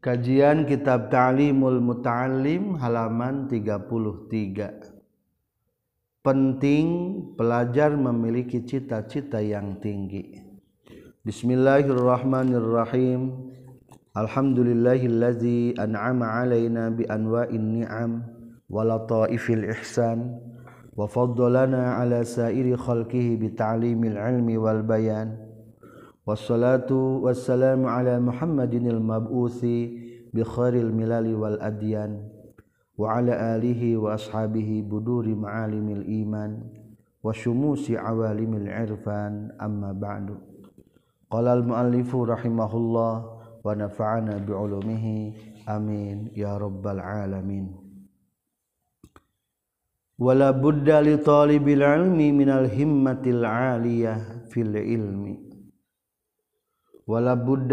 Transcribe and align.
Kajian 0.00 0.64
Kitab 0.64 1.12
Ta'limul 1.12 1.76
Muta'alim 1.76 2.80
halaman 2.80 3.52
33. 3.52 4.96
Penting 6.24 6.88
pelajar 7.36 7.92
memiliki 7.92 8.64
cita-cita 8.64 9.44
yang 9.44 9.76
tinggi. 9.76 10.40
Bismillahirrahmanirrahim. 11.20 13.52
Alhamdulillahillazi 14.16 15.76
an'ama 15.76 16.48
alaina 16.48 16.88
bi 16.88 17.04
anwa'in 17.04 17.84
ni'am 17.84 18.24
wa 18.72 18.80
lataifil 18.80 19.68
ihsan 19.68 20.40
wa 20.96 21.04
faddalana 21.04 22.00
ala 22.00 22.24
sairi 22.24 22.72
khalqihi 22.72 23.36
bi 23.36 23.52
ta'limil 23.52 24.16
ilmi 24.16 24.56
wal 24.56 24.80
bayan. 24.80 25.50
Wassalatu 26.30 27.26
wassalamu 27.26 27.90
ala 27.90 28.22
Muhammadinil 28.22 29.02
mab'uthi 29.02 29.99
بخير 30.34 30.74
الملال 30.74 31.34
والأديان 31.34 32.28
وعلى 32.98 33.56
آله 33.56 33.96
وأصحابه 33.96 34.84
بدور 34.90 35.26
معالم 35.28 35.88
الإيمان 35.88 36.52
وشموس 37.22 37.90
عوالم 37.90 38.54
العرفان. 38.54 39.56
أما 39.60 39.92
بعد 39.92 40.38
قال 41.30 41.46
المؤلف 41.48 42.16
رحمه 42.16 42.76
الله 42.76 43.14
ونفعنا 43.64 44.34
بعلومه 44.38 45.32
آمين 45.68 46.30
يا 46.36 46.56
رب 46.58 46.86
العالمين. 46.86 47.66
ولا 50.18 50.50
بد 50.50 50.90
لطالب 50.90 51.68
العلم 51.68 52.18
من 52.38 52.48
الهمة 52.48 53.22
العالية 53.26 54.14
في 54.50 54.60
العلم. 54.62 55.38
ولا 57.06 57.34
بد 57.34 57.72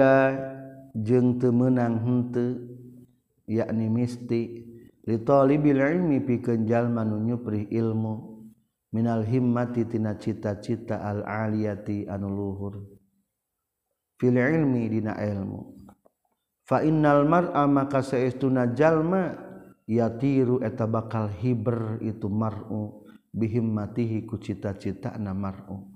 jeng 0.97 1.37
temenang 1.37 2.01
hente 2.01 2.57
yakni 3.45 3.87
misti. 3.89 4.43
Litolibilmi 5.07 6.19
pikenjal 6.19 6.91
manunyu 6.91 7.39
pri 7.39 7.69
ilmu. 7.71 8.35
Minal 8.91 9.23
himmati 9.23 9.87
tina 9.87 10.19
cita-cita 10.19 10.99
al-aliyati 10.99 12.07
anu 12.11 12.27
luhur. 12.27 12.75
Fil 14.19 14.35
ilmi 14.35 14.83
dina 14.91 15.15
ilmu. 15.15 15.87
Fa 16.67 16.83
innal 16.83 17.23
mar'a 17.23 17.63
maka 17.71 18.03
saestuna 18.03 18.75
jalma 18.75 19.31
yatiru 19.87 20.59
eta 20.59 20.83
bakal 20.83 21.31
hiber 21.31 22.03
itu 22.03 22.27
mar'u. 22.27 23.07
Bihimmatihi 23.31 24.27
ku 24.27 24.35
cita-cita 24.41 25.15
na 25.15 25.31
mar'u. 25.31 25.87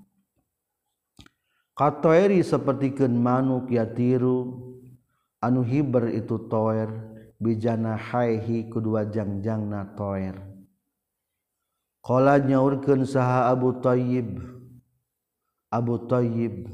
Katoeri 1.76 2.40
sapertikeun 2.40 3.12
manuk 3.12 3.68
yatiru 3.68 4.71
anu 5.42 5.66
hiber 5.66 6.06
itu 6.14 6.38
toer 6.46 6.94
bijana 7.42 7.98
haihi 7.98 8.70
kedua 8.70 9.10
jangjangna 9.10 9.98
toer. 9.98 10.38
Qala 12.02 12.38
nyaurkeun 12.38 13.06
saha 13.06 13.50
Abu 13.50 13.78
Thayyib 13.78 14.42
Abu 15.70 15.98
Thayyib 16.06 16.66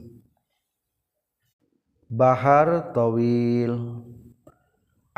bahar 2.11 2.93
tawil. 2.93 4.05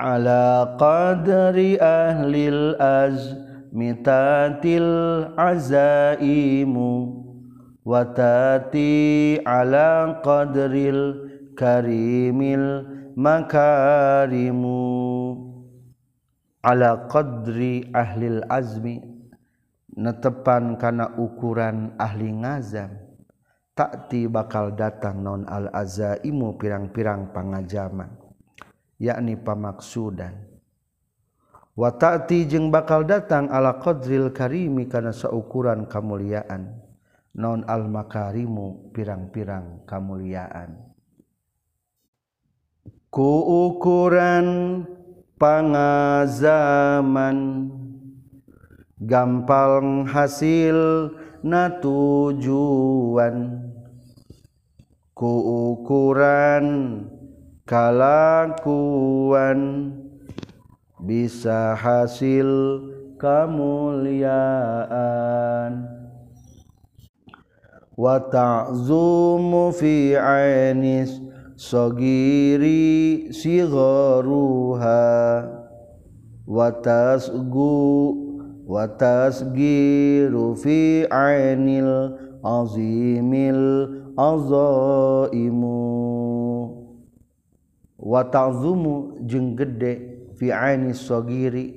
Ala 0.01 0.81
qadri 0.81 1.77
ahlil 1.77 2.73
azmitatil 2.81 4.89
azaimu. 5.37 7.21
Watati 7.85 9.37
ala 9.45 10.25
qadril 10.25 11.30
karimil 11.61 12.89
makarimu. 13.13 14.81
Ala 16.65 17.05
qadri 17.13 17.93
ahlil 17.93 18.41
azmi. 18.49 19.05
Netepan 20.01 20.81
kana 20.81 21.13
ukuran 21.21 21.93
ahli 22.01 22.33
ngazam. 22.41 22.97
Takti 23.77 24.25
bakal 24.25 24.73
datang 24.73 25.21
non 25.21 25.45
al 25.45 25.69
azaimu 25.69 26.57
pirang-pirang 26.57 27.37
pangajaman 27.37 28.31
yakni 29.01 29.35
pamaksudan 29.41 30.37
wa 31.73 31.89
ta'ti 31.89 32.45
jeung 32.45 32.69
bakal 32.69 33.09
datang 33.09 33.49
ala 33.49 33.81
qadril 33.81 34.29
karimi 34.37 34.85
kana 34.85 35.17
saukuran 35.17 35.89
kamuliaan 35.89 36.77
non 37.33 37.65
al-makarimu 37.65 38.93
pirang-pirang 38.93 39.89
kemuliaan 39.89 40.90
ku 43.11 43.43
ukuran 43.67 44.47
pangazaman. 45.35 46.49
Gampang 49.01 50.05
hasil 50.05 51.09
na 51.43 51.73
tujuan 51.83 53.65
ku 55.17 55.33
ukuran 55.75 56.67
kalakuan. 57.67 58.79
Bisa 61.01 61.73
hasil 61.81 62.45
kemuliaan. 63.17 64.21
Wa 67.97 68.21
ta'zumu 68.21 69.73
fi 69.73 70.13
ainis 70.17 71.30
sogiri 71.61 73.29
sigoruha 73.37 74.97
watas 76.49 77.29
gu 77.29 78.17
watas 78.65 79.45
giru 79.53 80.57
fi 80.57 81.05
ainil 81.05 82.17
azimil 82.41 83.93
azaimu. 84.17 85.85
Watazumu 88.01 89.21
jeung 89.29 89.53
gede 89.53 89.93
fi 90.41 90.49
aini 90.49 90.97
sogiri 90.97 91.77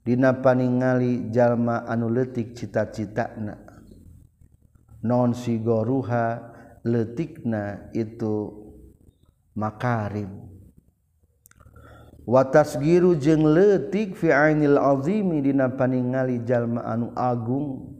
dina 0.00 0.32
paningali 0.32 1.28
jalma 1.28 1.84
anu 1.84 2.08
letik 2.08 2.56
cita-citana. 2.56 3.52
Non 5.04 5.36
sigoruha 5.36 6.56
letikna 6.88 7.92
itu 7.92 8.64
makarim. 9.58 10.46
Watas 12.22 12.78
giru 12.78 13.18
jeung 13.18 13.42
letik 13.42 14.14
fi'ainil 14.14 14.78
azimi 14.78 15.42
dina 15.42 15.66
paningali 15.66 16.46
jalma 16.46 16.86
anu 16.86 17.10
agung. 17.18 17.98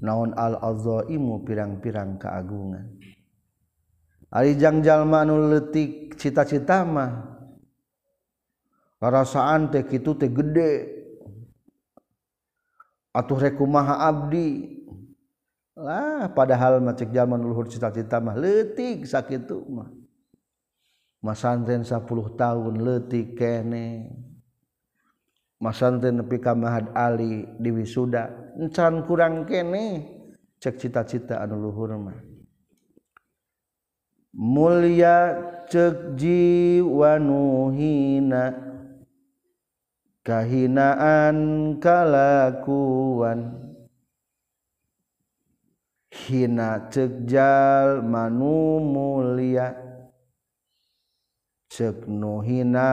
Naon 0.00 0.32
al 0.32 0.56
azaimu 0.60 1.44
pirang-pirang 1.44 2.16
keagungan. 2.16 2.88
Arijang 4.32 4.80
jalma 4.80 5.24
anu 5.24 5.48
letik 5.52 6.16
cita-cita 6.16 6.88
mah 6.88 7.30
perasaan 8.96 9.68
teh 9.68 9.84
kitu 9.84 10.16
teh 10.16 10.32
gede. 10.32 11.00
Atuh 13.12 13.38
rekumaha 13.38 14.08
abdi? 14.08 14.80
Lah 15.76 16.32
padahal 16.32 16.80
macek 16.80 17.12
zaman 17.12 17.44
luhur 17.44 17.68
cita-cita 17.68 18.24
mah 18.24 18.40
letik 18.40 19.04
sakitu 19.04 19.62
mah. 19.68 19.92
masantren 21.20 21.84
10 21.84 22.04
tahun 22.36 22.74
letik 22.80 23.36
kene. 23.36 24.08
Masantren 25.60 26.16
nepi 26.24 26.40
ka 26.40 26.56
Mahad 26.56 26.88
Ali 26.96 27.44
di 27.60 27.68
wisuda. 27.68 28.56
Encan 28.56 29.04
kurang 29.04 29.44
kene. 29.44 30.16
Cek 30.60 30.80
cita-cita 30.80 31.40
anu 31.40 31.68
luhur 31.68 31.96
mah. 32.00 32.16
Mulia 34.36 35.36
cek 35.68 36.16
jiwa 36.16 37.20
nuhina 37.20 38.56
kahinaan 40.24 41.36
kalakuan. 41.76 43.52
Hina 46.08 46.88
cek 46.88 47.28
jal 47.28 48.00
manu 48.00 48.80
mulia. 48.80 49.89
seknuhina 51.70 52.90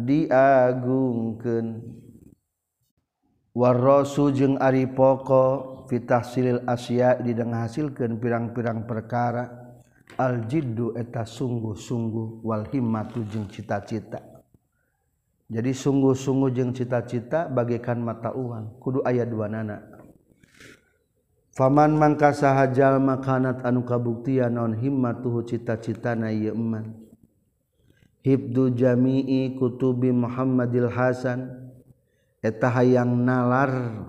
diagungkeun. 0.00 1.66
Warrasu 3.56 4.32
jeung 4.36 4.56
ari 4.60 4.84
poko 4.88 5.84
fitahsilil 5.88 6.64
asya 6.68 7.20
didengah 7.20 7.68
hasilkeun 7.68 8.16
pirang-pirang 8.20 8.88
perkara. 8.88 9.64
Al 10.16 10.48
jiddu 10.48 10.96
eta 10.96 11.28
sungguh-sungguh 11.28 12.40
wal 12.40 12.64
himmatu 12.72 13.20
jeung 13.28 13.50
cita-cita. 13.52 14.22
Jadi 15.46 15.70
sungguh-sungguh 15.76 16.50
jeung 16.56 16.72
cita-cita 16.72 17.52
bagaikan 17.52 18.00
mata 18.00 18.32
uang 18.32 18.80
kudu 18.80 19.04
aya 19.04 19.28
dua 19.28 19.50
nana. 19.50 19.82
Faman 21.52 21.96
mangka 21.96 22.32
sahajal 22.36 23.00
makanat 23.00 23.64
anu 23.64 23.82
kabuktian 23.82 24.52
non 24.56 24.76
himmatuhu 24.76 25.42
cita-citana 25.48 26.28
ieu 26.28 26.52
iman 26.52 27.05
Hibdu 28.26 28.74
Jami'i 28.74 29.54
kutubi 29.54 30.10
Muhammadil 30.10 30.90
Hasan. 30.90 31.46
Eta 32.42 32.66
hayang 32.74 33.22
nalar 33.22 34.02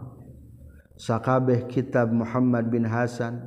sakabeh 0.98 1.70
kitab 1.70 2.10
Muhammad 2.10 2.66
bin 2.66 2.82
Hasan. 2.82 3.46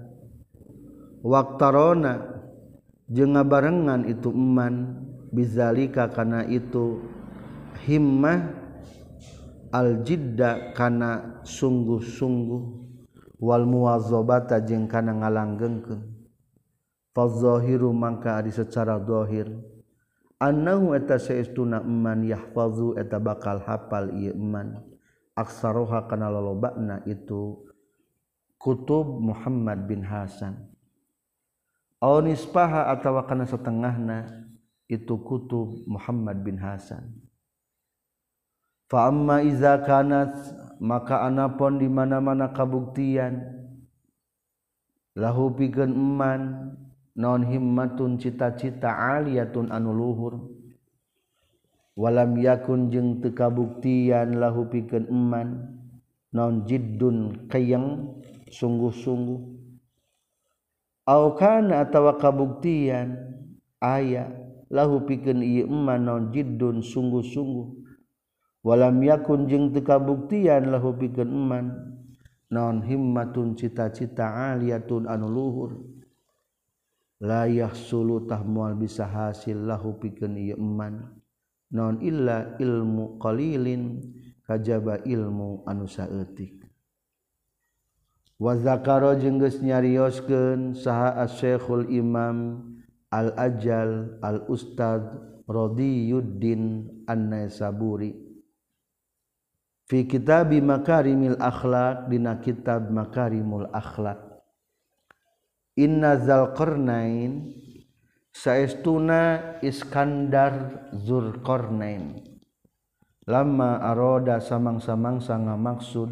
Waktarona 1.26 2.22
jeung 3.10 3.34
ngabarengan 3.34 4.06
itu 4.06 4.30
eman 4.30 5.02
bizalika 5.34 6.06
kana 6.06 6.46
itu 6.46 7.02
himmah 7.82 8.54
al 9.74 10.06
jidda 10.06 10.70
kana 10.78 11.42
sungguh-sungguh 11.42 12.62
wal 13.42 13.66
muwazzabata 13.66 14.62
jeung 14.62 14.86
kana 14.86 15.18
ngalanggengkeun 15.18 16.06
fazahiru 17.10 17.90
mangka 17.90 18.38
ari 18.38 18.54
secara 18.54 19.02
zahir. 19.02 19.50
annahu 20.40 20.96
eta 20.96 21.20
saestuna 21.20 21.84
man 21.84 22.24
yahfazu 22.24 22.96
eta 22.96 23.20
bakal 23.20 23.60
hafal 23.60 24.08
ieu 24.16 24.34
man 24.34 24.80
aksaroha 25.36 26.08
kana 26.08 26.32
lolobana 26.32 27.04
itu 27.04 27.60
kutub 28.60 29.20
Muhammad 29.20 29.88
bin 29.88 30.04
Hasan. 30.04 30.56
Aw 32.00 32.24
nispaha 32.24 32.92
atawa 32.92 33.28
kana 33.28 33.44
setengahna 33.44 34.48
itu 34.88 35.20
kutub 35.20 35.84
Muhammad 35.84 36.40
bin 36.40 36.56
Hasan. 36.60 37.12
Fa 38.88 39.12
amma 39.12 39.44
iza 39.44 39.80
kanat 39.84 40.32
maka 40.80 41.24
anapun 41.24 41.76
di 41.78 41.86
mana-mana 41.86 42.50
kabuktian 42.50 43.38
lahu 45.14 45.52
pikeun 45.52 45.92
eman 45.92 46.72
naon 47.20 47.44
himmatun 47.44 48.16
cita-cita 48.16 48.88
aliyatun 48.88 49.68
anu 49.68 49.92
luhur. 49.92 50.34
Walam 52.00 52.40
yakun 52.40 52.88
jeung 52.88 53.20
teu 53.20 53.36
kabuktian 53.36 54.40
lahu 54.40 54.64
pikeun 54.72 55.04
iman 55.12 55.68
naon 56.32 56.64
jiddun 56.64 57.44
kayang 57.52 58.16
sungguh-sungguh. 58.48 59.60
Au 61.04 61.36
kana 61.36 61.84
atawa 61.84 62.16
kabuktian 62.16 63.36
aya 63.84 64.32
lahu 64.72 65.04
pikeun 65.04 65.44
ieu 65.44 65.68
iman 65.68 66.00
naon 66.00 66.24
jiddun 66.32 66.80
sungguh-sungguh. 66.80 67.68
Walam 68.64 69.04
yakun 69.04 69.44
jeung 69.44 69.68
teu 69.76 69.84
kabuktian 69.84 70.72
lahu 70.72 70.96
pikeun 70.96 71.28
iman 71.28 71.66
naon 72.48 72.80
himmatun 72.80 73.60
cita-cita 73.60 74.56
aliyatun 74.56 75.04
anu 75.04 75.28
luhur. 75.28 75.89
layah 77.20 77.70
sulutah 77.76 78.40
mual 78.40 78.72
bisa 78.74 79.04
hasil 79.04 79.68
lahu 79.68 80.00
pikeun 80.00 80.40
ieu 80.40 80.56
eman. 80.56 81.20
Non 81.70 82.02
illa 82.02 82.58
ilmu 82.58 83.20
qalilin 83.22 84.02
kajaba 84.42 85.04
ilmu 85.06 85.62
anu 85.68 85.86
saeutik. 85.86 86.66
Wa 88.40 88.56
zakara 88.56 89.14
jeung 89.20 89.38
geus 89.38 89.60
nyarioskeun 89.60 90.74
saha 90.74 91.22
asy-syekhul 91.22 91.86
imam 91.92 92.66
al-ajal 93.12 94.18
al-ustad 94.24 95.04
radiyuddin 95.46 96.88
an-naisaburi. 97.06 98.16
Fi 99.86 100.06
kitab 100.06 100.50
makarimil 100.54 101.36
akhlaq 101.38 102.08
dina 102.10 102.38
kitab 102.38 102.88
makarimul 102.90 103.66
akhlak 103.74 104.29
akhlaq 105.80 105.88
Innazalqarnain 105.88 107.32
saestuna 108.32 109.56
Iskandar 109.64 110.88
Zulqarnain. 110.92 112.20
Lama 113.24 113.80
aroda 113.80 114.40
samang-samangsa 114.40 115.38
ngamaksud 115.40 116.10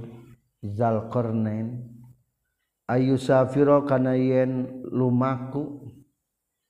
Zalqarnain. 0.65 1.85
Ayu 2.89 3.21
safiro 3.21 3.85
kana 3.85 4.17
yen 4.17 4.85
lumaku 4.89 5.93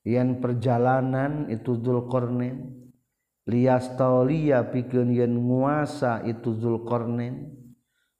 yen 0.02 0.42
perjalanan 0.42 1.46
itu 1.52 1.78
Zulqarnain. 1.78 2.74
Liyastauliya 3.48 4.74
pikeun 4.74 5.14
yen 5.14 5.38
nguasa 5.38 6.26
itu 6.26 6.52
Zulqarnain. 6.58 7.54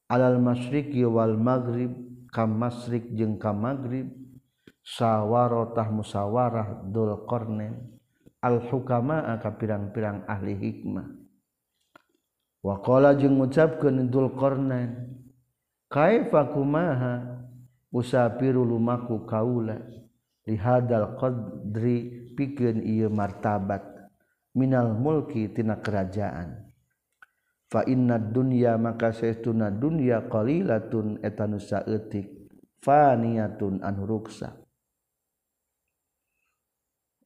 Alal 0.08 0.40
masyriqi 0.40 1.04
wal 1.04 1.36
maghrib 1.36 1.92
kam 2.32 2.56
masyriq 2.56 3.12
jeung 3.12 3.36
maghrib 3.36 4.17
sawwarotah 4.88 5.92
musawarah 5.92 6.88
Dulqnen 6.88 8.00
al-hukama 8.40 9.36
ka 9.36 9.52
pirang-pirang 9.60 10.24
ahli 10.24 10.56
hikmah. 10.56 11.08
Waqa 12.64 13.12
jeung 13.20 13.36
ngucapkeun 13.36 14.08
Dulqnen 14.08 15.20
kaifa 15.92 16.48
kumaha 16.48 17.44
usapiru 17.92 18.64
lumaku 18.64 19.28
kaula 19.28 19.76
lihadal 20.48 21.20
qadri? 21.20 22.24
Pikeun 22.38 22.86
ieu 22.86 23.10
martabat. 23.10 23.82
Minal 24.54 24.94
mulki 24.94 25.50
tina 25.50 25.82
kerajaan. 25.82 26.70
Fa 27.66 27.82
inna 27.82 28.14
dunya 28.14 28.78
maka 28.78 29.10
saestuna 29.10 29.74
dunya 29.74 30.22
qalilatun 30.30 31.18
eta 31.18 31.50
nu 31.50 31.58
saeutik 31.58 32.46
faniyatun 32.78 33.82
anu 33.82 34.06
ruksa. 34.06 34.67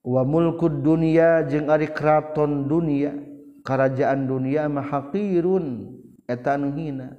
Wa 0.02 0.22
mulkud 0.26 0.82
dunia 0.82 1.46
jeung 1.46 1.70
ari 1.70 1.90
kraton 1.90 2.66
dunia 2.66 3.14
kerajaan 3.62 4.26
dunia 4.26 4.66
mah 4.66 4.86
haqirun 4.86 5.98
eta 6.26 6.58
anu 6.58 6.74
hina. 6.74 7.18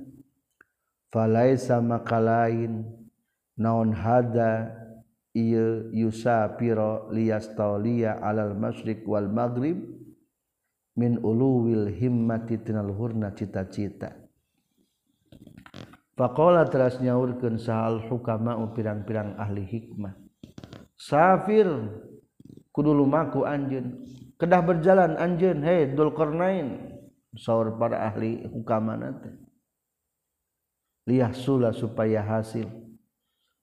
Falaisa 1.14 1.78
maka 1.80 2.18
lain 2.18 2.84
naon 3.56 3.94
hada 3.94 4.74
ieu 5.38 5.94
yusapiro 5.94 7.14
liyastauliya 7.14 8.18
alal 8.18 8.58
masyriq 8.58 9.06
wal 9.06 9.30
maghrib 9.30 9.78
min 10.98 11.22
uluwil 11.22 11.90
himmati 11.90 12.58
tina 12.62 12.82
luhurna 12.82 13.34
cita-cita. 13.38 14.14
Faqala 16.14 16.70
teras 16.70 17.02
nyaurkeun 17.02 17.58
sahal 17.58 18.06
hukama 18.10 18.58
pirang-pirang 18.74 19.34
ahli 19.38 19.66
hikmah. 19.66 20.14
Safir 20.94 21.66
lumaku 22.82 23.46
anjun 23.46 24.02
kedah 24.42 24.66
berjalan 24.66 25.14
anjun 25.22 25.62
He 25.62 25.94
Dulqarnain 25.94 26.98
sauur 27.38 27.78
para 27.78 28.10
ahli 28.10 28.50
hukama 28.50 28.98
liah 31.08 31.32
Sula 31.36 31.76
supaya 31.76 32.24
hasil. 32.24 32.68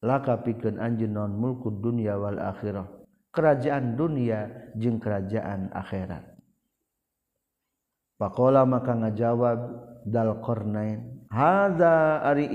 Laka 0.01 0.41
piken 0.41 0.81
anjun 0.81 1.13
non 1.13 1.33
mulku 1.37 1.69
dunia 1.69 2.17
wal 2.17 2.41
akhirah. 2.41 2.89
Kerajaan 3.31 4.01
dunia 4.01 4.73
jeung 4.75 4.97
kerajaan 4.97 5.71
akhirat. 5.77 6.25
Paklah 8.17 8.65
maka 8.65 8.97
ngajawab 8.97 9.59
dalqarnain 10.05 11.29
hadza 11.33 12.21
ari 12.25 12.49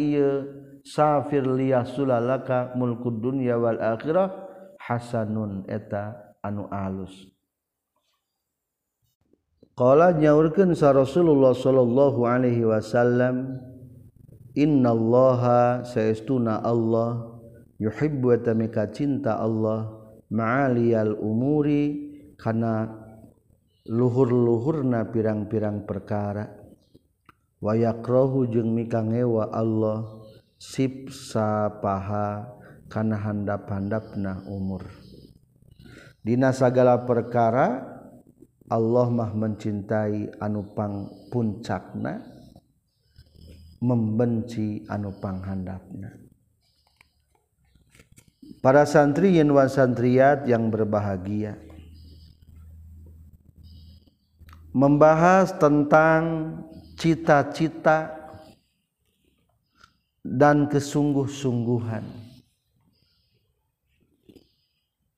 safir 0.86 1.46
liah 1.46 1.86
Sula 1.86 2.22
laka 2.22 2.74
mulku 2.78 3.10
dunia 3.14 3.58
wal 3.58 3.82
akhirah 3.82 4.46
Hasanun 4.82 5.66
eta 5.66 6.25
anu 6.46 6.70
alus. 6.70 7.34
Qala 9.76 10.16
nyaurkeun 10.16 10.72
sa 10.72 10.96
Rasulullah 10.96 11.52
sallallahu 11.52 12.24
alaihi 12.24 12.64
wasallam 12.64 13.60
innallaha 14.56 15.84
saestuna 15.84 16.64
Allah 16.64 17.36
yuhibbu 17.82 18.40
tamika 18.40 18.88
cinta 18.94 19.36
Allah 19.36 19.92
ma'aliyal 20.32 21.20
umuri 21.20 22.16
kana 22.40 22.88
luhur-luhurna 23.84 25.12
pirang-pirang 25.12 25.84
perkara. 25.84 26.48
Wa 27.60 27.76
yakrahu 27.76 28.48
jeung 28.48 28.72
mika 28.72 29.04
ngewa 29.04 29.52
Allah 29.52 30.24
sip 30.56 31.12
sapaha 31.12 32.48
kana 32.88 33.20
handap-handapna 33.20 34.48
umur 34.48 34.88
segala 36.52 37.06
perkara 37.06 37.86
Allah 38.66 39.08
mah 39.14 39.32
mencintai 39.38 40.42
anupang 40.42 41.06
puncakna 41.30 42.26
membenci 43.78 44.82
anupang 44.90 45.46
handapnya 45.46 46.26
para 48.66 48.82
santri 48.90 49.38
yen 49.38 49.54
wasantriat 49.54 50.50
yang 50.50 50.74
berbahagia. 50.74 51.62
Membahas 54.74 55.54
tentang 55.56 56.52
cita-cita 56.98 58.12
dan 60.26 60.66
kesungguh-sungguhan 60.68 62.25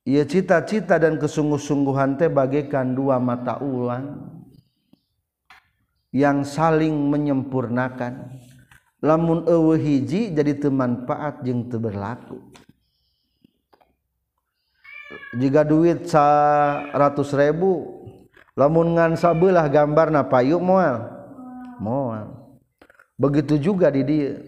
ia 0.08 0.24
cita-cita 0.24 0.96
dan 0.96 1.20
kesungguh-sungguhan 1.20 2.16
teh 2.16 2.32
bagaikan 2.32 2.96
dua 2.96 3.20
mata 3.20 3.60
uang 3.60 4.24
yang 6.16 6.48
saling 6.48 6.96
menyempurnakan. 7.12 8.40
Lamun 9.04 9.46
eueuh 9.46 9.78
hiji 9.78 10.32
jadi 10.32 10.58
temanfaat 10.58 11.44
jeung 11.44 11.68
teu 11.68 11.78
berlaku. 11.78 12.40
Jika 15.38 15.68
duit 15.68 16.08
100 16.08 16.98
ribu 17.38 18.02
lamun 18.58 18.98
ngan 18.98 19.20
sabelah 19.20 19.68
gambarna 19.68 20.24
payuk 20.26 20.64
moal. 20.64 21.04
Moal. 21.84 22.32
Begitu 23.20 23.60
juga 23.60 23.94
di 23.94 24.02
dia. 24.02 24.40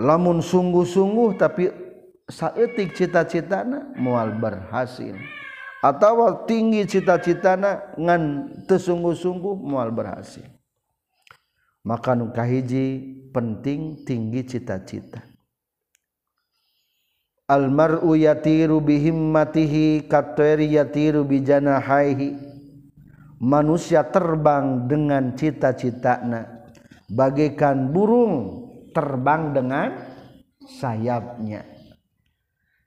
Lamun 0.00 0.40
sungguh-sungguh 0.40 1.36
tapi 1.36 1.68
saeutik 2.26 2.94
cita-citana 2.94 3.94
moal 3.94 4.34
berhasil. 4.36 5.14
Atau 5.82 6.46
tinggi 6.50 6.82
cita-citana 6.82 7.94
ngan 7.94 8.22
tersungguh-sungguh 8.66 9.54
mual 9.62 9.94
berhasil. 9.94 10.46
Maka 11.86 12.18
nu 12.18 12.34
kahiji 12.34 13.14
penting 13.30 14.02
tinggi 14.02 14.42
cita-cita. 14.42 15.22
Almar'u 17.46 18.18
yatiru 18.18 18.82
bihimmatihi 18.82 20.10
katweri 20.10 20.74
yatiru 20.74 21.22
bijanahaihi 21.22 22.34
manusia 23.38 24.02
terbang 24.02 24.90
dengan 24.90 25.38
cita-citana. 25.38 26.66
Bagaikan 27.06 27.94
burung 27.94 28.66
terbang 28.90 29.54
dengan 29.54 29.94
sayapnya 30.66 31.75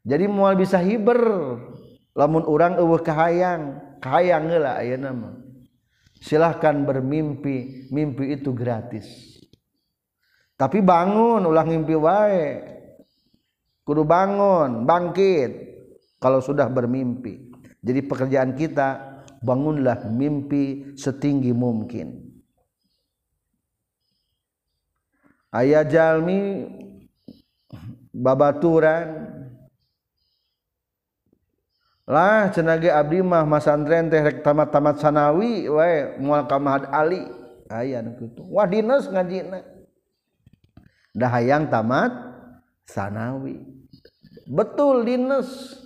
jadi 0.03 0.25
mual 0.27 0.55
bisa 0.55 0.79
hiber. 0.79 1.19
Lamun 2.17 2.43
orang 2.43 2.75
eueuh 2.81 2.99
kahayang 2.99 3.79
kahayang 4.03 4.51
heula 4.51 4.75
ayeuna 4.75 5.11
mah 5.15 5.33
silahkan 6.19 6.75
bermimpi 6.83 7.87
mimpi 7.89 8.35
itu 8.35 8.51
gratis. 8.51 9.07
Tapi 10.59 10.83
bangun 10.83 11.47
ulah 11.47 11.63
mimpi 11.63 11.95
wae. 11.95 12.59
Kudu 13.87 14.03
bangun 14.03 14.83
bangkit. 14.83 15.71
Kalau 16.19 16.43
sudah 16.43 16.67
bermimpi. 16.67 17.47
Jadi 17.79 18.03
pekerjaan 18.03 18.51
kita 18.59 19.23
bangunlah 19.39 20.11
mimpi 20.11 20.91
setinggi 20.99 21.55
mungkin. 21.55 22.27
Ayah 25.55 25.87
jalmi 25.87 26.67
babaturan. 28.11 29.39
lah 32.09 32.49
cenage 32.49 32.89
abdi 32.89 33.21
mah 33.21 33.45
masantren 33.45 34.09
teh 34.09 34.17
rek 34.17 34.41
tamat-tamat 34.41 34.97
sanawi 34.97 35.69
wae 35.69 36.17
moal 36.17 36.49
ka 36.49 36.57
Mahad 36.57 36.89
Ali. 36.89 37.21
Aya 37.69 38.01
nu 38.01 38.17
kitu. 38.17 38.41
Wah 38.49 38.65
dinas 38.65 39.05
ngajina. 39.05 39.61
Dah 41.13 41.29
hayang 41.37 41.69
tamat 41.69 42.09
sanawi. 42.89 43.61
Betul 44.49 45.05
dinas 45.05 45.77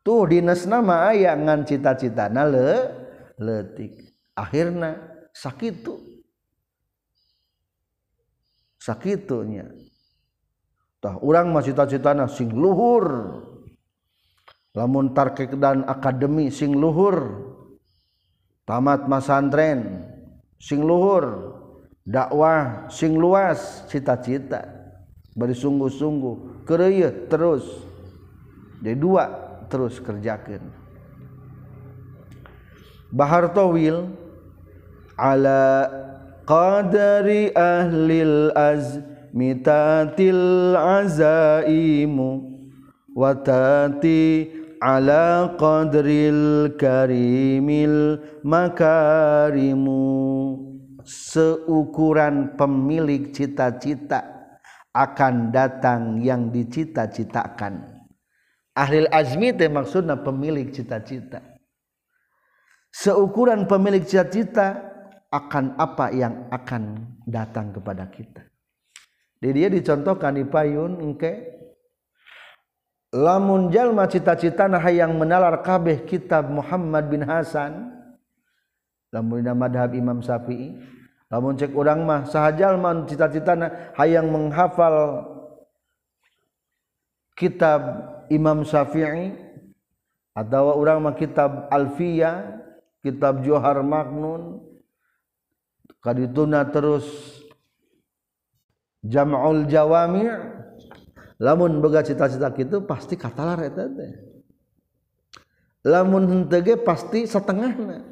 tuh 0.00 0.24
dinas 0.24 0.64
nama 0.64 1.12
aya 1.12 1.36
ngan 1.36 1.68
cita-citana 1.68 2.48
le 2.48 2.72
letik 3.36 3.92
akhirna 4.32 4.96
sakitu. 5.36 6.00
Sakitunya. 8.80 9.68
Tah 10.96 11.20
urang 11.20 11.52
mah 11.52 11.60
cita-citana 11.60 12.24
sing 12.24 12.48
luhur. 12.56 13.04
Lamun 14.76 15.16
tarkek 15.16 15.56
dan 15.56 15.88
akademi 15.88 16.52
sing 16.52 16.76
luhur 16.76 17.48
tamat 18.68 19.08
masantren 19.08 20.04
sing 20.60 20.84
luhur 20.84 21.56
dakwah 22.04 22.84
sing 22.92 23.16
luas 23.16 23.88
cita-cita 23.88 24.68
bari 25.32 25.56
sungguh-sungguh 25.56 26.68
kereuyeut 26.68 27.32
terus 27.32 27.64
dari 28.84 29.00
dua 29.00 29.32
terus 29.72 29.96
kerjakan 29.96 30.60
Bahar 33.16 33.48
Tawil 33.54 34.12
ala 35.16 35.88
qadari 36.44 37.48
ahlil 37.56 38.52
azmitatil 38.52 39.96
azaimu 40.76 42.56
watati 43.16 44.52
ala 44.86 45.58
qadril 45.58 46.78
karimil 46.78 48.22
makarimu. 48.46 49.98
Seukuran 51.06 52.58
pemilik 52.58 53.30
cita-cita 53.30 54.26
akan 54.90 55.54
datang 55.54 56.18
yang 56.18 56.50
dicita-citakan. 56.50 58.02
Ahlil 58.74 59.06
azmi 59.14 59.54
itu 59.54 59.70
maksudnya 59.70 60.18
pemilik 60.18 60.66
cita-cita. 60.74 61.42
Seukuran 62.90 63.70
pemilik 63.70 64.02
cita-cita 64.02 64.82
akan 65.30 65.78
apa 65.78 66.10
yang 66.10 66.50
akan 66.50 67.06
datang 67.22 67.70
kepada 67.70 68.10
kita. 68.10 68.42
Jadi 69.38 69.52
dia 69.52 69.68
dicontohkan 69.70 70.34
di 70.34 70.44
payun 70.48 70.98
engke 70.98 71.55
lamun 73.14 73.70
jalma 73.70 74.10
cita-cita 74.10 74.66
nah 74.66 74.82
yang 74.90 75.14
menalar 75.14 75.62
kabeh 75.62 76.02
kitab 76.08 76.50
Muhammad 76.50 77.06
bin 77.06 77.22
Hasan 77.22 77.94
lamun 79.14 79.42
dina 79.44 79.54
madhab 79.54 79.94
Imam 79.94 80.18
Syafi'i 80.18 80.74
lamun 81.30 81.54
cek 81.54 81.70
urang 81.74 82.02
mah 82.02 82.26
saha 82.26 82.50
jalma 82.54 83.06
cita-cita 83.06 83.54
nah 83.54 83.70
hayang 83.94 84.30
menghafal 84.30 85.22
kitab 87.38 87.80
Imam 88.32 88.66
Syafi'i 88.66 89.34
atau 90.34 90.74
urang 90.76 91.06
mah 91.06 91.14
kitab 91.14 91.70
Alfiyah 91.70 92.58
kitab 93.06 93.46
Johar 93.46 93.78
Magnun 93.86 94.66
kadituna 96.02 96.66
terus 96.66 97.06
Jam'ul 99.06 99.70
Jawami' 99.70 100.55
lamun 101.40 101.80
boga 101.84 102.00
cita-cita 102.00 102.52
gitu 102.56 102.84
pasti 102.88 103.14
katalar 103.16 103.60
eta 103.66 103.84
teh. 103.88 104.12
Lamun 105.86 106.26
henteu 106.26 106.60
ge 106.66 106.74
pasti 106.82 107.30
setengahna. 107.30 108.02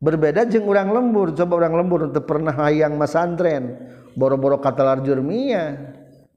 Berbeda 0.00 0.44
jeung 0.48 0.68
urang 0.68 0.92
lembur 0.92 1.32
coba 1.32 1.52
urang 1.60 1.76
lembur 1.80 2.12
teu 2.12 2.24
pernah 2.24 2.52
hayang 2.52 2.96
masantren 2.96 3.76
boro-boro 4.12 4.60
katalar 4.60 5.00
jurmia 5.00 5.92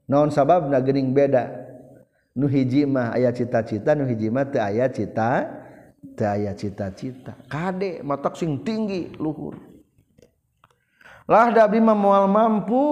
naon 0.08 0.32
sababna 0.32 0.80
geuning 0.80 1.12
beda? 1.12 1.68
Nu 2.32 2.48
hiji 2.48 2.86
mah 2.88 3.12
aya 3.12 3.32
cita-cita 3.34 3.92
nu 3.92 4.08
hiji 4.08 4.32
mah 4.32 4.48
teu 4.48 4.60
aya 4.60 4.88
cita 4.88 5.48
teu 6.16 6.28
aya 6.28 6.52
cita-cita. 6.56 7.36
Kade 7.48 8.00
matak 8.04 8.36
sing 8.36 8.64
tinggi 8.64 9.16
luhur. 9.16 9.56
Lah 11.28 11.52
da 11.52 11.68
abdi 11.68 11.80
mah 11.80 11.96
moal 11.96 12.24
mampu. 12.24 12.84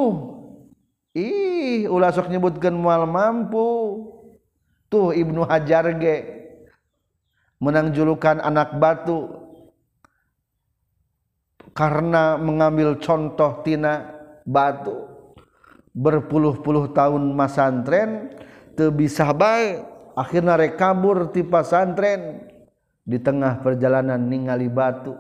Ih 1.17 1.89
ulah 1.89 2.13
sok 2.13 2.29
nyebutkan 2.29 2.77
mual 2.77 3.09
mampu. 3.09 3.65
Tuh 4.93 5.17
Ibnu 5.17 5.43
Hajar 5.49 5.97
ge. 5.97 6.17
Menang 7.57 7.91
julukan 7.97 8.39
anak 8.39 8.77
batu. 8.77 9.49
Karena 11.73 12.37
mengambil 12.37 13.01
contoh 13.01 13.65
tina 13.65 14.13
batu. 14.45 15.09
Berpuluh-puluh 15.97 16.93
tahun 16.93 17.33
masantren 17.33 18.37
teu 18.77 18.93
bisa 18.93 19.33
baik 19.33 19.81
akhirnya 20.13 20.61
rekabur 20.61 21.33
ti 21.33 21.41
pasantren 21.41 22.45
di 23.01 23.17
tengah 23.17 23.65
perjalanan 23.65 24.21
ningali 24.21 24.69
batu. 24.69 25.17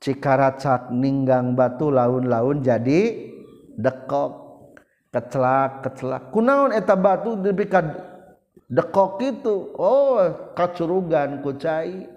Cikaracak 0.00 0.92
ninggang 0.92 1.52
batu 1.52 1.92
laun-laun 1.92 2.64
jadi 2.64 3.32
dekok 3.76 4.43
kecelak 5.14 5.86
kecelak 5.86 6.34
kunaon 6.34 6.74
eta 6.74 6.98
batu 6.98 7.38
lebih 7.38 7.70
dekok 8.66 9.22
itu 9.22 9.70
oh 9.78 10.50
kacurugan 10.58 11.38
kucai 11.46 12.10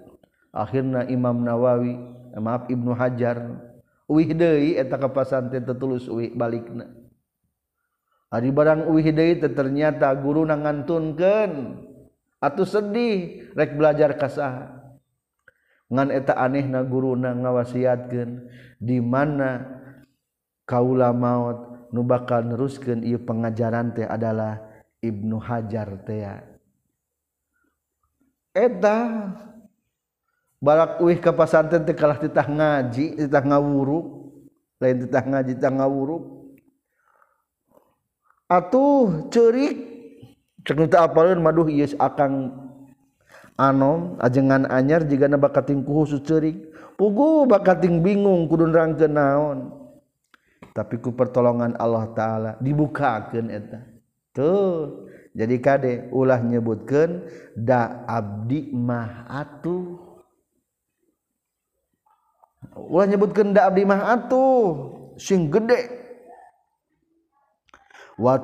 akhirnya 0.49 1.05
Imam 1.05 1.45
Nawawi 1.45 1.93
eh, 2.33 2.41
maaf 2.41 2.65
Ibnu 2.65 2.97
Hajar 2.97 3.37
uih 4.07 4.31
deui 4.33 4.79
eta 4.79 4.95
kapasan 4.95 5.51
teh 5.51 5.59
tetulus 5.59 6.07
uih 6.07 6.31
balikna. 6.31 6.87
Ari 8.31 8.51
barang 8.51 8.87
uih 8.87 9.11
deui 9.11 9.39
teh 9.39 9.51
ternyata 9.51 10.11
guru 10.15 10.47
ngantunkeun 10.47 11.51
atuh 12.39 12.67
sedih 12.67 13.51
rek 13.53 13.75
belajar 13.75 14.15
kasah 14.15 14.73
ngan 15.87 16.11
eta 16.11 16.35
anehna 16.35 16.83
guruna 16.83 17.31
ngawasiatkeun 17.31 18.51
di 18.79 18.99
mana 18.99 19.63
kaula 20.67 21.15
maut 21.15 21.66
nu 21.91 22.03
bakal 22.03 22.43
neruskeun 22.43 23.03
ieu 23.03 23.19
pengajaran 23.21 23.95
teh 23.95 24.07
adalah 24.07 24.59
Ibnu 24.99 25.37
Hajar 25.39 26.01
teh. 26.03 26.25
Eta. 28.51 28.97
Balak 30.57 30.97
uih 31.05 31.21
ka 31.21 31.29
pasanten 31.37 31.85
teh 31.85 31.93
kalah 31.93 32.17
titah 32.17 32.49
ngaji 32.49 33.21
titah 33.21 33.45
ngawuruk 33.45 34.33
lain 34.81 35.05
titah 35.05 35.21
ngaji 35.21 35.53
titah 35.53 35.69
ngawuruk 35.69 36.23
atuh 38.49 39.29
ceurik. 39.29 39.77
Cek 40.65 40.75
nu 40.75 40.89
teu 40.89 40.97
apaleun 40.97 41.45
maduh 41.45 41.69
ieu 41.69 41.85
akang 42.01 42.57
anom 43.53 44.17
ajengan 44.17 44.65
anyar 44.65 45.05
jigana 45.05 45.37
bakating 45.37 45.85
khusus 45.85 46.25
ceurik. 46.25 46.57
Pugu 46.97 47.45
bakating 47.45 48.01
bingung 48.01 48.49
kudu 48.49 48.65
nerangkeun 48.65 49.13
naon. 49.13 49.76
Tapi 50.77 51.01
ku 51.01 51.09
pertolongan 51.09 51.73
Allah 51.81 52.05
taala 52.13 52.51
dibukakeun 52.61 53.49
eta. 53.49 53.81
Tuh. 54.29 55.09
Jadi 55.33 55.57
kade 55.57 55.93
ulah 56.13 56.37
nyebutkeun 56.37 57.25
da 57.57 58.05
abdi 58.05 58.69
mah 58.69 59.25
atuh. 59.25 59.97
Ulah 62.77 63.09
nyebutkeun 63.09 63.57
da 63.57 63.73
abdi 63.73 63.89
mah 63.89 64.13
atuh. 64.13 64.69
Sing 65.17 65.49
gede. 65.49 65.89
Wa 68.21 68.37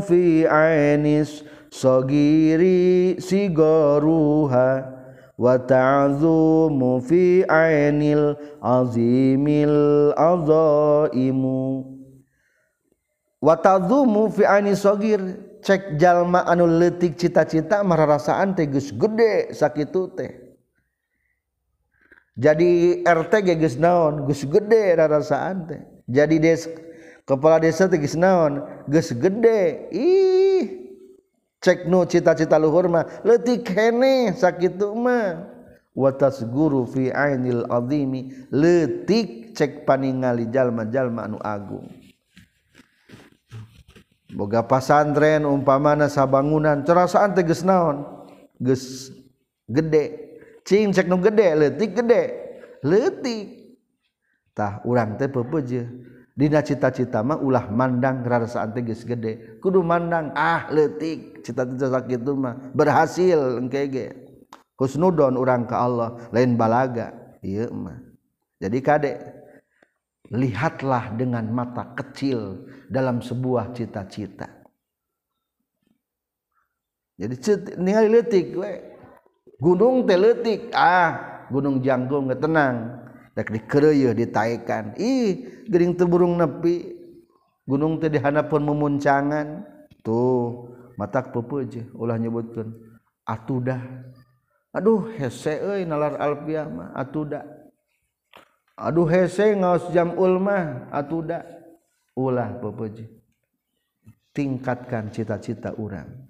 fi 0.00 0.48
ainis 0.48 1.44
sagiri 1.68 3.20
sigaruha 3.20 4.97
wata'azumu 5.38 6.98
fi 6.98 7.46
ainil 7.46 8.34
azimil 8.58 10.10
azaimu 10.18 11.86
wata'azumu 13.38 14.34
fi 14.34 14.42
aini 14.42 14.74
sogir 14.74 15.22
cek 15.62 15.94
jalma 16.02 16.42
anu 16.42 16.66
letik 16.66 17.14
cita-cita 17.14 17.86
mararasaan 17.86 18.58
tegus 18.58 18.90
gede 18.90 19.54
sakitu 19.54 20.10
teh. 20.18 20.48
Jadi 22.38 23.02
RT 23.02 23.32
geus 23.58 23.74
naon 23.82 24.26
geus 24.26 24.46
gede 24.46 24.94
rarasaan 24.94 25.66
teh. 25.66 25.82
Jadi 26.06 26.38
des 26.38 26.70
kepala 27.26 27.58
desa 27.58 27.90
tegus 27.90 28.14
naon 28.14 28.62
geus 28.86 29.10
gede. 29.14 29.90
Ih. 29.90 30.87
cek 31.58 31.90
nu 31.90 32.06
cita-cita 32.06 32.58
luhur 32.58 32.86
mah 32.86 33.04
leutik 33.26 33.66
hene 33.70 34.34
sakitu 34.34 34.94
mah. 34.94 35.56
Watas 35.98 36.46
guru 36.46 36.86
fi 36.86 37.10
ainil 37.10 37.66
azimi 37.66 38.30
leutik 38.54 39.50
cek 39.58 39.82
paningali 39.82 40.46
jalma-jalma 40.46 41.26
anu 41.26 41.42
agung. 41.42 41.90
Boga 44.30 44.62
pasantren 44.62 45.42
umpamana 45.42 46.06
sabangunan 46.06 46.86
cerasaan 46.86 47.34
teh 47.34 47.42
geus 47.42 47.66
naon? 47.66 48.06
Geus 48.62 49.10
gede. 49.66 50.30
Cing 50.62 50.94
cek 50.94 51.10
nu 51.10 51.18
gede 51.18 51.58
letik 51.58 51.98
gede. 51.98 52.22
Letik 52.86 53.74
tah 54.54 54.78
urang 54.86 55.18
teh 55.18 55.26
pepeje 55.26 55.82
dina 56.38 56.62
cita-cita 56.62 57.26
mah 57.26 57.42
ulah 57.42 57.66
mandang 57.66 58.22
rarasaan 58.22 58.70
teh 58.70 58.86
geus 58.86 59.02
gede. 59.02 59.58
Kudu 59.58 59.82
mandang 59.82 60.30
ah 60.38 60.70
letik 60.70 61.42
cita-cita 61.42 61.90
sakitu 61.90 62.38
mah 62.38 62.54
berhasil 62.70 63.58
engke 63.58 63.90
ge. 63.90 64.06
Husnudon 64.78 65.34
urang 65.34 65.66
ka 65.66 65.82
Allah 65.82 66.30
lain 66.30 66.54
balaga. 66.54 67.10
Ieu 67.42 67.66
mah. 67.74 67.98
Jadi 68.62 68.78
kade 68.78 69.12
lihatlah 70.30 71.18
dengan 71.18 71.50
mata 71.50 71.90
kecil 71.98 72.62
dalam 72.86 73.18
sebuah 73.18 73.74
cita-cita. 73.74 74.46
Jadi 77.18 77.34
ningali 77.82 78.14
letik 78.14 78.54
we. 78.54 78.94
Gunung 79.58 80.06
teletik 80.06 80.70
ah 80.70 81.42
gunung 81.50 81.82
janggung 81.82 82.30
tenang 82.38 83.07
tak 83.38 83.54
dikereuy 83.54 84.10
ditaikan. 84.18 84.98
Ih 84.98 85.62
gering 85.70 85.94
teburung 85.94 86.34
nepi. 86.34 86.98
Gunung 87.62 88.02
teh 88.02 88.10
dihanapun 88.10 88.66
memuncangan. 88.66 89.62
Tuh 90.02 90.74
matak 90.98 91.30
pepuji 91.30 91.94
ulah 91.94 92.18
nyebutkan 92.18 92.74
atudah 93.22 93.78
aduh 94.74 95.06
hese 95.14 95.62
euy 95.62 95.86
nalar 95.86 96.18
alfiah 96.18 96.66
mah 96.66 96.90
atudah 96.98 97.46
aduh 98.74 99.06
hese 99.06 99.54
ngaos 99.54 99.94
jamul 99.94 100.42
mah 100.42 100.90
atudah 100.90 101.46
ulah 102.18 102.58
pepuji 102.58 103.06
tingkatkan 104.34 105.14
cita-cita 105.14 105.70
orang 105.78 106.26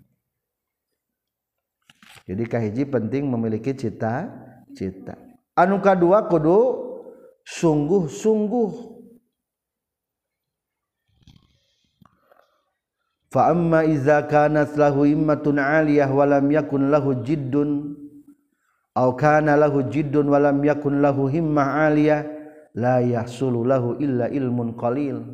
jadi 2.28 2.44
kahiji 2.44 2.84
penting 2.84 3.24
memiliki 3.24 3.72
cita-cita. 3.72 5.16
Anu 5.56 5.80
kadua 5.80 6.28
kudu 6.28 6.77
sungguh-sungguh. 7.48 8.72
Fa 13.28 13.52
amma 13.52 13.84
iza 13.84 14.24
kanat 14.24 14.76
lahu 14.76 15.04
immatun 15.08 15.60
aliyah 15.60 16.08
wa 16.08 16.24
lam 16.24 16.48
yakun 16.48 16.88
lahu 16.88 17.24
jiddun 17.24 17.92
aw 18.96 19.12
kana 19.16 19.52
lahu 19.56 19.84
jiddun 19.88 20.32
wa 20.32 20.40
lam 20.40 20.64
yakun 20.64 21.04
lahu 21.04 21.28
himmah 21.28 21.88
aliyah 21.88 22.24
la 22.72 23.04
yahsulu 23.04 23.64
lahu 23.64 23.96
illa 24.00 24.32
ilmun 24.32 24.76
qalil. 24.76 25.24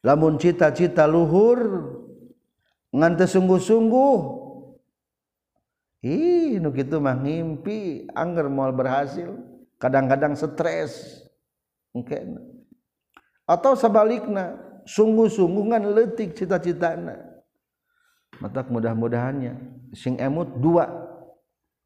Lamun 0.00 0.40
cita-cita 0.40 1.04
luhur 1.04 1.60
ngan 2.96 3.20
sungguh-sungguh. 3.20 4.40
Ih, 6.00 6.56
nu 6.56 6.72
gitu 6.72 6.96
mah 6.96 7.12
ngimpi, 7.20 8.08
angger 8.16 8.48
moal 8.48 8.72
berhasil, 8.72 9.36
kadang-kadang 9.76 10.32
stres. 10.32 11.20
mungkin. 11.94 12.38
Atau 13.46 13.74
sebaliknya 13.74 14.58
sungguh-sungguhan 14.86 15.90
letik 15.90 16.38
cita-citana. 16.38 17.18
Matak 18.40 18.70
mudah-mudahannya 18.72 19.84
sing 19.92 20.16
emut 20.16 20.48
dua 20.62 20.86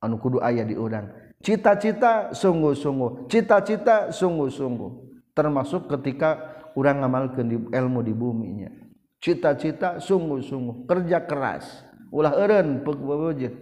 anu 0.04 0.20
kudu 0.20 0.38
ayah 0.44 0.62
di 0.62 0.76
urang 0.76 1.08
cita-cita 1.44 2.32
sungguh-sungguh 2.32 3.26
cita-cita 3.26 4.08
sungguh-sungguh 4.08 4.90
termasuk 5.36 5.90
ketika 5.92 6.54
orang 6.78 7.02
ngamalkan 7.04 7.46
di 7.46 7.58
ilmu 7.58 8.00
di 8.02 8.14
buminya. 8.16 8.70
Cita-cita 9.20 10.00
sungguh-sungguh 10.00 10.84
kerja 10.88 11.24
keras. 11.24 11.84
Ulah 12.14 12.38
eren 12.38 12.86
pewujud 12.86 13.54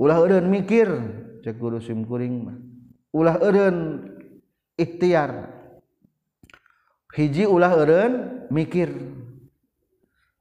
ulah 0.00 0.18
eren 0.24 0.48
mikir 0.48 0.88
cek 1.44 1.56
guru 1.60 1.82
sim 1.82 2.06
kuring 2.08 2.34
mah. 2.46 2.58
Ulah 3.12 3.36
eren 3.42 3.76
ikhtiar. 4.80 5.59
Hiji 7.14 7.46
ulah 7.46 7.72
eureun 7.74 8.46
mikir. 8.50 8.90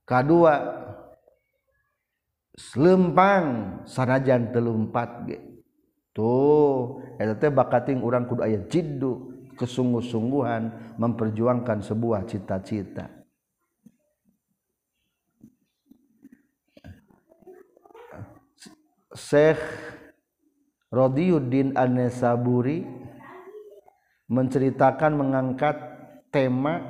Kadua 0.06 0.58
lempang 2.76 3.46
sanajan 3.86 4.50
telumpat 4.50 5.10
ge. 5.30 5.40
Tuh 6.12 7.00
eta 7.22 7.38
teh 7.38 7.54
bakating 7.54 8.02
urang 8.02 8.26
kudu 8.26 8.42
aya 8.42 8.60
jiddu 8.66 9.46
kesungguh-sungguhan 9.56 10.96
memperjuangkan 10.98 11.86
sebuah 11.86 12.26
cita-cita. 12.26 13.20
Syekh 19.14 19.62
Rodiyuddin 20.90 21.78
An-Nasaburi 21.78 22.82
menceritakan 24.30 25.12
mengangkat 25.18 25.89
tema 26.30 26.82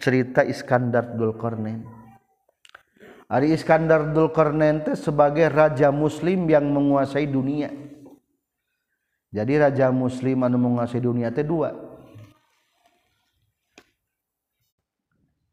cerita 0.00 0.42
Iskandar 0.44 1.16
Dzulkarnain. 1.16 1.84
Ari 3.32 3.56
Iskandar 3.56 4.12
Dzulkarnain 4.12 4.84
itu 4.84 4.92
sebagai 4.98 5.48
raja 5.48 5.88
muslim 5.88 6.44
yang 6.48 6.68
menguasai 6.68 7.24
dunia. 7.24 7.72
Jadi 9.32 9.52
raja 9.56 9.88
muslim 9.88 10.44
anu 10.44 10.60
menguasai 10.60 11.00
dunia 11.00 11.32
itu 11.32 11.40
dua. 11.40 11.72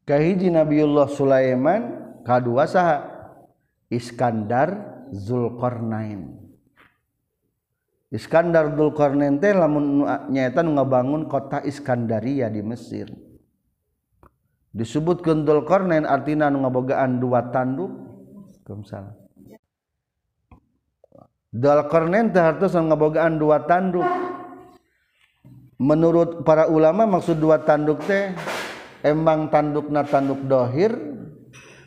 Kahiji 0.03 0.49
Nabiullah 0.49 1.07
Sulaiman, 1.07 1.81
kadua 2.25 2.65
saha 2.67 3.07
Iskandar 3.87 4.75
Zulkarnain 5.13 6.48
Iskandar 8.09 8.73
Zulkarnain 8.73 9.37
teh 9.37 9.53
lamun 9.53 10.01
nyaeta 10.33 10.65
nu 10.65 10.73
kota 11.29 11.61
Iskandaria 11.61 12.49
di 12.49 12.65
Mesir. 12.65 13.05
Disebutkeun 14.73 15.45
Zulkarnain 15.45 16.09
artina 16.09 16.49
nu 16.49 16.65
ngabogaan 16.65 17.21
dua 17.21 17.53
tanduk. 17.53 17.93
Kumsal 18.65 19.13
Zulkarnain 21.53 22.33
teh 22.33 22.41
hartos 22.41 22.73
ngabogaan 22.73 23.37
dua 23.37 23.61
tanduk. 23.69 24.05
Menurut 25.77 26.41
para 26.41 26.65
ulama 26.65 27.05
maksud 27.05 27.37
dua 27.37 27.61
tanduk 27.61 28.01
teh 28.09 28.33
emang 29.05 29.53
tandukna 29.53 30.01
tanduk 30.03 30.43
dohir 30.49 30.91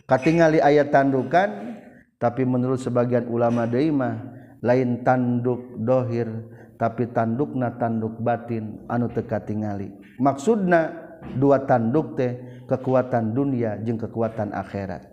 katingali 0.07 0.63
ayat 0.63 0.95
tandukan 0.95 1.77
tapi 2.17 2.47
menurut 2.47 2.81
sebagian 2.81 3.29
ulama 3.29 3.69
deima 3.69 4.23
lain 4.63 5.03
tanduk 5.03 5.77
dhohir 5.83 6.31
tapi 6.79 7.11
tanduk 7.11 7.53
na 7.59 7.75
tanduk 7.75 8.19
batin 8.23 8.83
anu 8.87 9.11
teka 9.11 9.43
tingali 9.43 9.91
maksudna 10.23 11.03
dua 11.37 11.63
tanduk 11.67 12.19
teh 12.19 12.63
kekuatan 12.67 13.37
dunia 13.37 13.79
jeung 13.85 14.01
kekuatan 14.01 14.51
akhirat. 14.57 15.13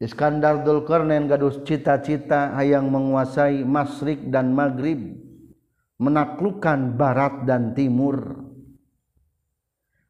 Iskandar 0.00 0.64
Dulkarnain 0.64 1.28
gaduh 1.28 1.60
cita-cita 1.60 2.56
hayang 2.56 2.88
menguasai 2.88 3.60
Masrik 3.68 4.32
dan 4.32 4.56
Maghrib 4.56 4.96
menaklukkan 6.00 6.96
barat 6.96 7.44
dan 7.44 7.76
timur. 7.76 8.48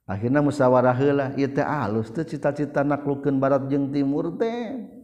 Akhirnya 0.06 0.42
musyawarah 0.42 0.94
heula 0.94 1.26
ieu 1.34 1.50
teh 1.50 1.66
alus 1.66 2.10
teh 2.14 2.22
cita-cita 2.22 2.86
naklukeun 2.86 3.42
barat 3.42 3.66
jeung 3.66 3.90
timur 3.90 4.30
teh. 4.38 4.99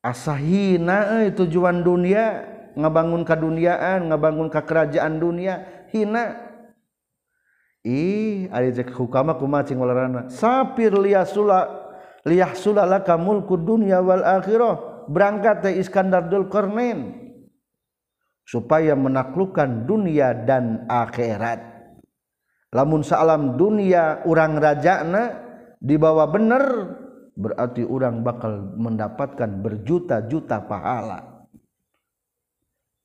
Asahina 0.00 1.20
euy 1.20 1.32
tujuan 1.36 1.84
dunia 1.84 2.44
ngabangun 2.76 3.22
kaduniaan 3.24 4.08
ngabangun 4.08 4.48
kekerajaan 4.48 5.20
dunia. 5.20 5.86
Hina. 5.90 6.48
Ih 7.80 8.52
ari 8.52 8.76
cek 8.76 8.92
hukama 8.92 9.40
kumaha 9.40 9.64
cing 9.64 9.80
sapir 10.28 10.92
liyasula 10.92 11.66
liyah 12.28 12.52
sulalaka 12.52 13.16
mulku 13.16 13.56
dunya 13.56 13.98
wal 14.04 14.22
akhirah. 14.22 15.08
Berangkat 15.10 15.66
teh 15.66 15.74
Iskandar 15.82 16.30
Dulkarnain 16.30 17.18
supaya 18.46 18.94
menaklukkan 18.94 19.88
dunia 19.88 20.30
dan 20.46 20.86
akhirat. 20.86 21.58
Lamun 22.70 23.02
salam 23.02 23.58
dunia 23.58 24.22
orang 24.22 24.62
rajana 24.62 25.34
dibawa 25.82 26.30
bener 26.30 26.64
berarti 27.36 27.86
orang 27.86 28.22
bakal 28.26 28.74
mendapatkan 28.76 29.48
berjuta-juta 29.60 30.64
pahala. 30.66 31.46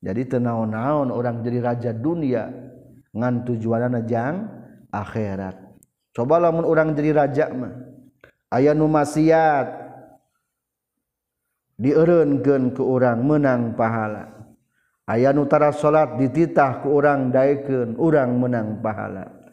Jadi 0.04 0.38
tenaon-naon 0.38 1.10
orang 1.10 1.42
jadi 1.42 1.58
raja 1.62 1.90
dunia 1.90 2.46
ngan 3.16 3.48
tujuanana 3.48 4.04
jang 4.04 4.46
akhirat. 4.92 5.56
Coba 6.12 6.40
lamun 6.40 6.64
orang 6.68 6.94
jadi 6.94 7.10
raja 7.16 7.48
mah 7.50 7.74
aya 8.52 8.72
nu 8.76 8.86
maksiat 8.86 9.66
dierenkeun 11.80 12.72
ke 12.76 12.82
orang 12.84 13.20
menang 13.24 13.74
pahala. 13.74 14.32
Aya 15.06 15.30
nu 15.30 15.46
tara 15.46 15.70
salat 15.70 16.18
dititah 16.18 16.82
ke 16.82 16.88
orang 16.90 17.30
daekeun 17.30 17.94
orang 17.96 18.30
menang 18.36 18.68
pahala. 18.82 19.45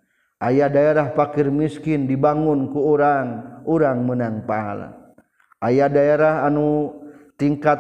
ayah 0.43 0.67
daerah 0.67 1.15
fakir 1.15 1.47
miskin 1.47 2.05
dibangun 2.05 2.69
ku 2.69 2.83
orang 2.93 3.61
orang 3.63 4.03
menang 4.03 4.43
pahala. 4.43 5.15
Ayah 5.63 5.87
daerah 5.87 6.43
anu 6.43 6.91
tingkat 7.39 7.79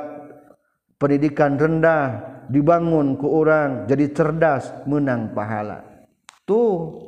pendidikan 0.95 1.59
rendah 1.59 2.23
dibangun 2.47 3.19
ku 3.19 3.27
orang 3.43 3.83
jadi 3.85 4.07
cerdas 4.15 4.71
menang 4.87 5.35
pahala. 5.35 5.83
Tuh 6.47 7.03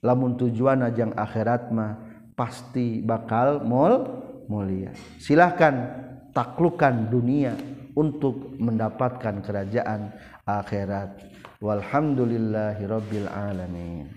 lamun 0.00 0.40
tujuan 0.40 0.84
ajang 0.88 1.12
akhirat 1.12 1.68
mah 1.72 2.00
pasti 2.32 3.04
bakal 3.04 3.64
mol 3.64 4.24
mulia. 4.48 4.92
Silahkan 5.20 6.04
taklukan 6.32 7.08
dunia 7.08 7.56
untuk 7.96 8.56
mendapatkan 8.60 9.40
kerajaan 9.40 10.12
akhirat. 10.44 11.16
Walhamdulillahirabbil 11.64 13.28
alamin. 13.32 14.12